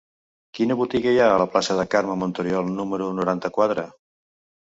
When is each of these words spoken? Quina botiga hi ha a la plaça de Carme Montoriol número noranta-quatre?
Quina 0.59 0.75
botiga 0.79 1.11
hi 1.15 1.19
ha 1.25 1.25
a 1.33 1.35
la 1.41 1.45
plaça 1.55 1.75
de 1.79 1.85
Carme 1.91 2.17
Montoriol 2.23 2.73
número 2.79 3.11
noranta-quatre? 3.19 3.87